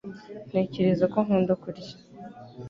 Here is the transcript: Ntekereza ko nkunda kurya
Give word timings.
Ntekereza 0.49 1.05
ko 1.13 1.17
nkunda 1.25 1.53
kurya 1.61 1.93